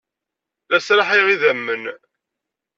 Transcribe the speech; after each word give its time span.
La 0.69 0.79
sraḥayeɣ 0.79 1.27
idammen. 1.29 1.83